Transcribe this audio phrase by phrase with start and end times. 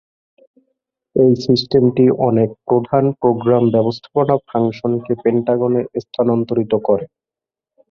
[1.15, 7.05] এই সিস্টেমটি অনেক প্রধান প্রোগ্রাম ব্যবস্থাপনা ফাংশনকে পেন্টাগনে স্থানান্তরিত করে।